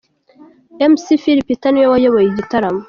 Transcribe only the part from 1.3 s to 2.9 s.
Peter niwe wayoboye igitaramo.